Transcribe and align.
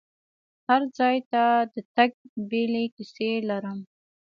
هر 0.67 0.81
ځای 0.97 1.17
ته 1.31 1.43
د 1.73 1.75
تګ 1.95 2.11
بیلې 2.49 2.83
کیسې 2.95 3.31
لرم. 3.49 3.79